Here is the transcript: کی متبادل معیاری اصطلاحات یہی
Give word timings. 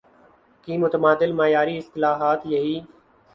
کی 0.67 0.77
متبادل 0.77 1.31
معیاری 1.31 1.77
اصطلاحات 1.77 2.45
یہی 2.45 2.79